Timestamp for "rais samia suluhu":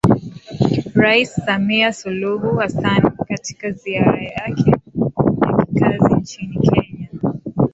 1.03-2.57